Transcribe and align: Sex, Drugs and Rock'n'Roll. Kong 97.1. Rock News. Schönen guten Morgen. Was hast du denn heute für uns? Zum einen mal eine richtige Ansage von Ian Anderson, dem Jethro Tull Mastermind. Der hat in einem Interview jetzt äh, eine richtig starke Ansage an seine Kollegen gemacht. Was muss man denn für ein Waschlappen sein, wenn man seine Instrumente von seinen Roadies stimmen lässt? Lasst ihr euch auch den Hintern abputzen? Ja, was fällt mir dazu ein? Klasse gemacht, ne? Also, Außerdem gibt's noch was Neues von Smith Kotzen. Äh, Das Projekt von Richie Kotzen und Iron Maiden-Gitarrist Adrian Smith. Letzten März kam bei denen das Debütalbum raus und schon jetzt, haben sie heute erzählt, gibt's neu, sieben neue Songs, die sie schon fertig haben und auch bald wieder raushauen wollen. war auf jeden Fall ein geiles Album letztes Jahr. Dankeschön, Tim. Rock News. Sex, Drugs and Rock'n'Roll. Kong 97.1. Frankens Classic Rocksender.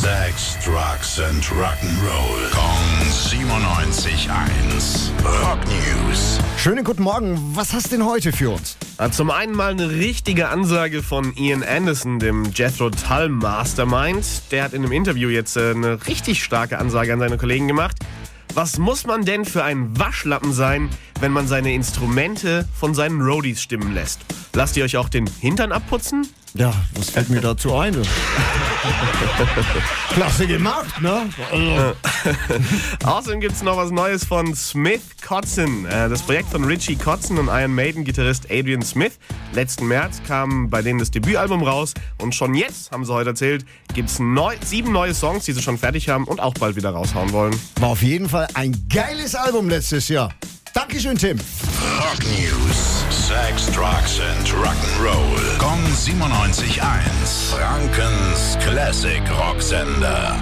Sex, 0.00 0.56
Drugs 0.64 1.20
and 1.20 1.44
Rock'n'Roll. 1.44 2.50
Kong 2.52 3.04
97.1. 3.04 5.10
Rock 5.22 5.58
News. 5.66 6.38
Schönen 6.56 6.84
guten 6.84 7.02
Morgen. 7.02 7.38
Was 7.54 7.74
hast 7.74 7.92
du 7.92 7.96
denn 7.96 8.06
heute 8.06 8.32
für 8.32 8.48
uns? 8.48 8.78
Zum 9.10 9.30
einen 9.30 9.54
mal 9.54 9.72
eine 9.72 9.90
richtige 9.90 10.48
Ansage 10.48 11.02
von 11.02 11.36
Ian 11.36 11.62
Anderson, 11.62 12.18
dem 12.18 12.46
Jethro 12.54 12.88
Tull 12.88 13.28
Mastermind. 13.28 14.24
Der 14.50 14.64
hat 14.64 14.72
in 14.72 14.84
einem 14.84 14.92
Interview 14.92 15.28
jetzt 15.28 15.58
äh, 15.58 15.72
eine 15.72 15.98
richtig 16.06 16.42
starke 16.42 16.78
Ansage 16.78 17.12
an 17.12 17.18
seine 17.18 17.36
Kollegen 17.36 17.68
gemacht. 17.68 17.98
Was 18.54 18.78
muss 18.78 19.06
man 19.06 19.24
denn 19.24 19.44
für 19.44 19.62
ein 19.62 19.96
Waschlappen 19.98 20.52
sein, 20.52 20.90
wenn 21.20 21.30
man 21.32 21.46
seine 21.46 21.72
Instrumente 21.72 22.68
von 22.78 22.94
seinen 22.94 23.20
Roadies 23.20 23.62
stimmen 23.62 23.94
lässt? 23.94 24.20
Lasst 24.54 24.76
ihr 24.76 24.84
euch 24.84 24.96
auch 24.96 25.08
den 25.08 25.28
Hintern 25.40 25.70
abputzen? 25.70 26.26
Ja, 26.54 26.72
was 26.94 27.10
fällt 27.10 27.30
mir 27.30 27.40
dazu 27.40 27.76
ein? 27.76 27.96
Klasse 30.12 30.48
gemacht, 30.48 31.00
ne? 31.00 31.28
Also, 31.52 31.94
Außerdem 33.04 33.40
gibt's 33.40 33.62
noch 33.62 33.76
was 33.76 33.90
Neues 33.90 34.24
von 34.24 34.54
Smith 34.54 35.00
Kotzen. 35.26 35.86
Äh, 35.86 36.08
Das 36.08 36.22
Projekt 36.22 36.50
von 36.50 36.64
Richie 36.64 36.96
Kotzen 36.96 37.38
und 37.38 37.48
Iron 37.48 37.74
Maiden-Gitarrist 37.74 38.46
Adrian 38.50 38.82
Smith. 38.82 39.12
Letzten 39.52 39.86
März 39.88 40.20
kam 40.26 40.70
bei 40.70 40.82
denen 40.82 40.98
das 40.98 41.10
Debütalbum 41.10 41.62
raus 41.62 41.94
und 42.18 42.34
schon 42.34 42.54
jetzt, 42.54 42.90
haben 42.90 43.04
sie 43.04 43.12
heute 43.12 43.30
erzählt, 43.30 43.64
gibt's 43.94 44.18
neu, 44.18 44.54
sieben 44.64 44.92
neue 44.92 45.14
Songs, 45.14 45.44
die 45.44 45.52
sie 45.52 45.62
schon 45.62 45.78
fertig 45.78 46.08
haben 46.08 46.24
und 46.24 46.40
auch 46.40 46.54
bald 46.54 46.76
wieder 46.76 46.90
raushauen 46.90 47.32
wollen. 47.32 47.54
war 47.80 47.90
auf 47.90 48.02
jeden 48.02 48.28
Fall 48.28 48.48
ein 48.54 48.86
geiles 48.92 49.34
Album 49.34 49.68
letztes 49.68 50.08
Jahr. 50.08 50.32
Dankeschön, 50.72 51.18
Tim. 51.18 51.38
Rock 51.98 52.18
News. 52.38 53.04
Sex, 53.10 53.66
Drugs 53.72 54.20
and 54.20 54.48
Rock'n'Roll. 54.48 55.58
Kong 55.58 55.80
97.1. 55.94 56.80
Frankens 57.50 58.56
Classic 58.64 59.22
Rocksender. 59.38 60.36